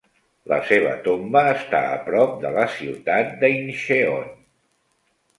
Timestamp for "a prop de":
1.97-2.51